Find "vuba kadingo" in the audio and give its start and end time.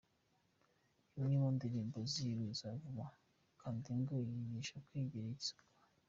2.81-4.13